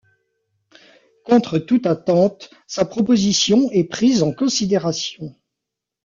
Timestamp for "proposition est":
2.85-3.83